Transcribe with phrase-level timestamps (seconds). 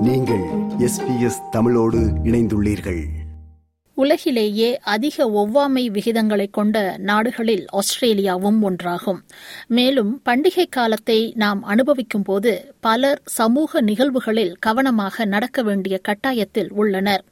[0.00, 0.44] நீங்கள்
[0.78, 3.04] எஸ்பிஎஸ் தமிழோடு இணைந்துள்ளீர்கள்.
[3.94, 9.18] உலகிலேயே அதிக ஒவ்வாமை விகிதங்களை கொண்ட நாடுகளில் ஆஸ்திரேலியாவும் ஒன்றாகும்.
[9.66, 17.24] மேலும் பண்டிகை காலத்தை நாம் அனுபவிக்கும் போது பலர் சமூக நிகழ்வுகளில் கவனமாக நடக்க வேண்டிய கட்டாயத்தில் உள்ளனர்.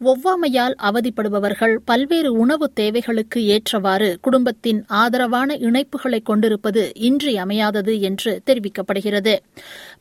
[0.00, 9.36] ஒவ்வாமையால் அவதிப்படுபவர்கள் பல்வேறு உணவு தேவைகளுக்கு ஏற்றவாறு குடும்பத்தின் ஆதரவான இணைப்புகளை கொண்டிருப்பது இன்றியமையாதது என்று தெரிவிக்கப்படுகிறது.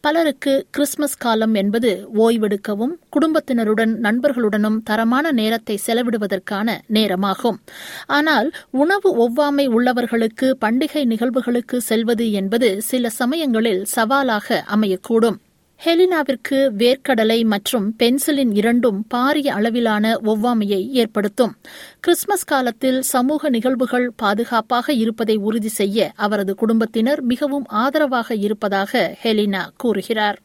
[0.00, 7.60] பலருக்கு கிறிஸ்துமஸ் காலம் என்பது ஓய்வெடுக்கவும் குடும்பத்தினருடன் நண்பர்களுடனும் தரமான நேரத்தை செலவிடுவதற்கான நேரமாகும்.
[8.06, 15.40] ஆனால் உணவு ஒவ்வாமை உள்ளவர்களுக்கு பண்டிகை நிகழ்வுகளுக்கு செல்வது என்பது சில சமயங்களில் சவாலாக அமையக்கூடும்.
[15.84, 21.52] ஹெலினாவிற்கு வேர்க்கடலை மற்றும் பென்சிலின் இரண்டும் பாரிய அளவிலான ஒவ்வாமையை ஏற்படுத்தும்
[22.00, 28.92] கிறிஸ்துமஸ் காலத்தில் சமூக நிகழ்வுகள் பாதுகாப்பாக இருப்பதை உறுதி செய்ய அவரது குடும்பத்தினர் மிகவும் ஆதரவாக இருப்பதாக
[29.24, 30.38] ஹெலினா கூறுகிறார்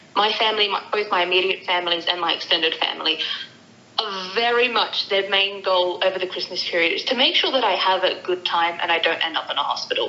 [4.35, 7.75] Very much their main goal over the Christmas period is to make sure that I
[7.79, 10.07] have a good time and I don't end up in a hospital.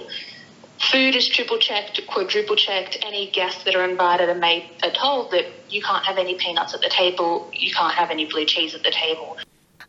[0.80, 2.98] Food is triple checked, quadruple checked.
[3.02, 6.74] Any guests that are invited are made are told that you can't have any peanuts
[6.74, 9.30] at the table, you can't have any blue cheese at the table.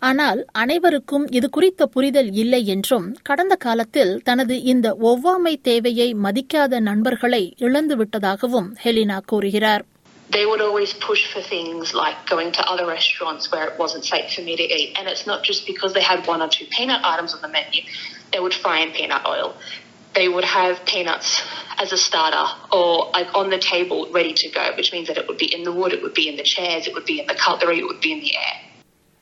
[0.01, 7.43] ஆனால் அனைவருக்கும் இது குறித்த புரிதல் இல்லை என்றும் கடந்த காலத்தில் தனது இந்த ஒவ்வாமை தேவையை மதிக்காத நண்பர்களை
[7.65, 9.85] இழந்துவிட்டதாகவும் ஹெலினா கூறுகிறார்
[10.29, 14.29] they would always push for things like going to other restaurants where it wasn't safe
[14.35, 14.89] for me to eat.
[14.97, 17.81] And it's not just because they had one or two peanut items on the menu.
[18.33, 19.49] They would fry in peanut oil.
[20.21, 21.41] They would have peanuts
[21.79, 25.27] as a starter or like on the table ready to go, which means that it
[25.27, 27.25] would be in the wood, it would be in the chairs, it would be in
[27.25, 28.70] the cutlery, it would be in the air.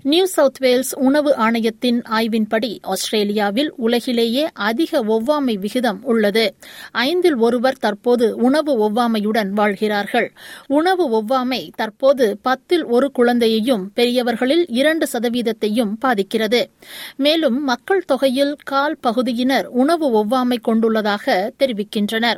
[0.04, 6.56] New South Wales உணவு ஆணையத்தின் ஆய்வின்படி ஆஸ்திரேலியாவில் உலகிலேயே அதிக ஒவ்வாமை விகிதம் உள்ளது.
[6.92, 10.32] ஐந்தில் ஒருவர் தற்போது உணவு ஒவ்வாமையுடன் வாழ்கிறார்கள்.
[10.68, 16.70] உணவு ஒவ்வாமை தற்போது பத்தில் ஒரு குழந்தையையும் பெரியவர்களில் இரண்டு சதவீதத்தையும் பாதிக்கிறது.
[17.16, 22.38] மேலும் மக்கள் தொகையில் கால் பகுதியினர் உணவு ஒவ்வாமை கொண்டுள்ளதாக தெரிவிக்கின்றனர்.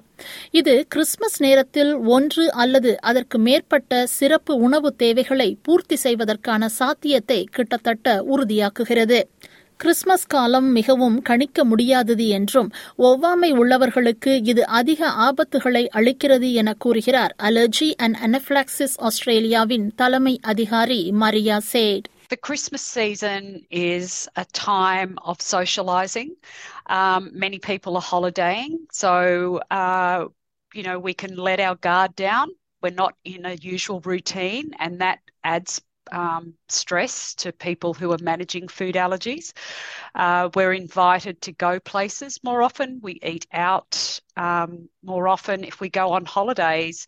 [0.52, 9.21] இது கிறிஸ்துமஸ் நேரத்தில் ஒன்று அல்லது அதற்கு மேற்பட்ட சிறப்பு உணவு தேவைகளை பூர்த்தி செய்வதற்கான சாத்தியத்தை கிட்டத்தட்ட உறுதியாக்குகிறது
[9.81, 12.69] கிறிஸ்துமஸ் காலம் மிகவும் கணிக்க முடியாதது என்றும்
[12.99, 21.59] ஒவ்வாமை உள்ளவர்களுக்கு இது அதிக ஆபத்துகளை அளிக்கிறது என கூறுகிறார் அலர்ஜி அண்ட் அனபிளாக்சிஸ் ஆஸ்திரேலியாவின் தலைமை அதிகாரி Maria
[21.73, 26.31] said The Christmas season is a time of socialising.
[26.89, 29.11] Um, many people are holidaying, so
[29.71, 30.19] uh,
[30.73, 32.49] you know we can let our guard down.
[32.83, 35.75] We're not in a usual routine, and that adds
[36.12, 39.54] um, stress to people who are managing food allergies.
[40.16, 43.00] Uh, we're invited to go places more often.
[43.02, 45.64] We eat out um, more often.
[45.64, 47.08] If we go on holidays,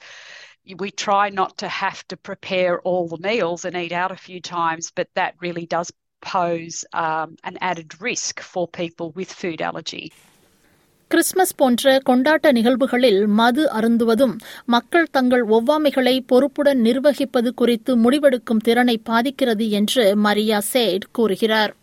[0.77, 4.39] we try not to have to prepare all the meals and eat out a few
[4.39, 10.13] times, but that really does pose um, an added risk for people with food allergy.
[11.11, 14.33] Christmas போன்ற கொண்டாட்ட நிகழ்வுகளில் மது அருந்துவதும்
[14.65, 21.73] மக்கள் தங்கள் ஒவ்வாமைகளை பொறுப்புடன் நிர்வகிப்பது குறித்து முடிவெடுக்கும் திறனை பாதிக்கிறது என்று மரியா சேட் கூறுகிறார்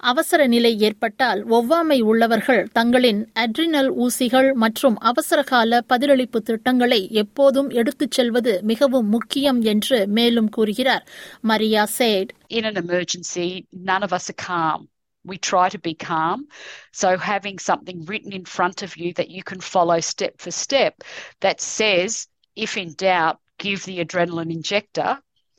[0.00, 8.54] அவசர நிலை ஏற்பட்டால் ஒவ்வாமை உள்ளவர்கள் தங்களின் அட்ரினல் ஊசிகள் மற்றும் அவசரகால பதிலளிப்பு திட்டங்களை எப்போதும் எடுத்துச் செல்வது
[8.62, 11.06] மிகவும் முக்கியம் என்று மேலும் கூறுகிறார்
[11.44, 13.46] Maria Said In an emergency,
[13.84, 14.82] none of us are calm.
[15.24, 16.48] We try to be calm.
[16.92, 21.02] So, having something written in front of you that you can follow step for step
[21.40, 25.18] that says, if in doubt, give the adrenaline injector.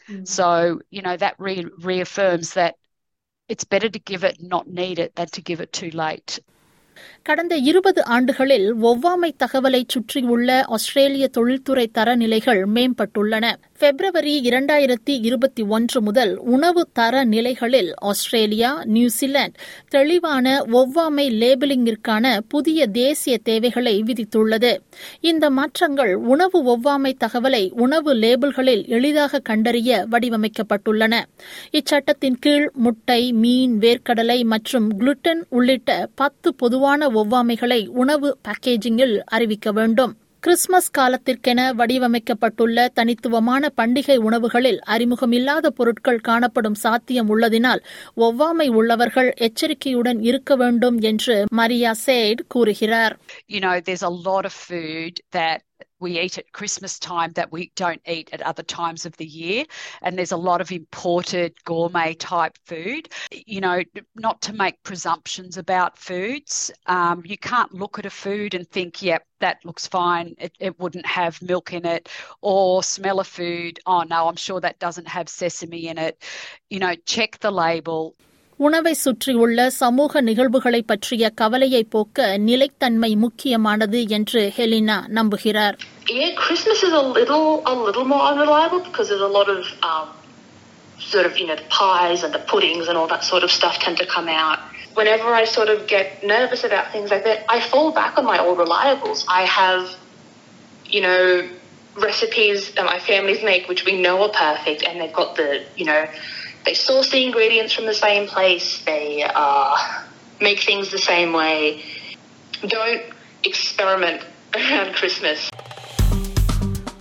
[0.09, 0.25] Mm-hmm.
[0.25, 2.75] So, you know, that re- reaffirms that
[3.48, 6.40] it's better to give it, not need it, than to give it too late.
[7.28, 13.53] கடந்த இருபது ஆண்டுகளில் ஒவ்வாமை தகவலை சுற்றியுள்ள ஆஸ்திரேலிய தொழில்துறை தரநிலைகள் மேம்பட்டுள்ளன.
[13.80, 23.38] பிப்ரவரி இரண்டாயிரத்தி இருபத்தி ஒன்று முதல் உணவு தர நிலைகளில் ஆஸ்திரேலியா நியூசிலாந்து தெளிவான ஒவ்வாமை லேபிளிங்கிற்கான புதிய தேசிய
[23.38, 24.78] தேவைகளை விதித்துள்ளது.
[25.22, 31.24] இந்த மாற்றங்கள் உணவு ஒவ்வாமை தகவலை உணவு லேபிள்களில் எளிதாக கண்டறிய வடிவமைக்கப்பட்டுள்ளன.
[31.72, 40.17] இச்சட்டத்தின் கீழ் முட்டை மீன் வேர்க்கடலை மற்றும் குளுட்டன் உள்ளிட்ட பத்து பொதுவான ஒவ்வாமைகளை உணவு பேக்கேஜிங்கில் அறிவிக்க வேண்டும்.
[40.39, 47.81] கிறிஸ்துமஸ் காலத்திற்கென வடிவமைக்கப்பட்டுள்ள தனித்துவமான பண்டிகை உணவுகளில் அறிமுகமில்லாத பொருட்கள் காணப்படும் சாத்தியம் உள்ளதினால்
[48.17, 53.17] ஒவ்வாமை உள்ளவர்கள் எச்சரிக்கையுடன் இருக்க வேண்டும் என்று மரியா சேட் கூறுகிறார்.
[53.47, 55.59] You know, there's a lot of food that
[56.00, 59.65] we eat at Christmas time that we don't eat at other times of the year.
[60.01, 63.09] And there's a lot of imported gourmet type food.
[63.31, 63.81] You know,
[64.15, 66.71] not to make presumptions about foods.
[66.88, 70.36] Um, you can't look at a food and think, yep, that looks fine.
[70.38, 72.09] It, it wouldn't have milk in it.
[72.41, 73.80] Or smell a food.
[73.86, 76.21] Oh, no, I'm sure that doesn't have sesame in it.
[76.69, 78.15] You know, check the label.
[78.67, 85.76] உணவை சுற்றியுள்ள சமூக நிகழ்வுகளை பற்றிய கவலையை போக்க நிலைத்தன்மை முக்கியமானது என்று ஹெலினா நம்புகிறார்
[86.12, 90.06] Yeah, Christmas is a little a little more unreliable because there's a lot of um,
[91.11, 93.76] sort of you know the pies and the puddings and all that sort of stuff
[93.85, 94.58] tend to come out.
[94.94, 98.38] Whenever I sort of get nervous about things like that, I fall back on my
[98.44, 99.20] old reliables.
[99.29, 99.82] I have,
[100.87, 101.20] you know,
[102.08, 105.87] recipes that my families make which we know are perfect, and they've got the you
[105.91, 106.02] know
[106.65, 108.83] they source the ingredients from the same place.
[108.83, 109.75] They uh,
[110.41, 111.57] make things the same way.
[112.67, 113.03] Don't
[113.44, 114.19] experiment
[114.53, 115.39] around Christmas.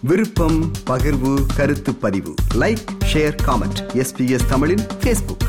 [0.02, 0.58] விருப்பம்
[0.88, 2.82] பகிர்வு கருத்து பதிவு like
[3.12, 5.44] share comment SBS தமிழின் Facebook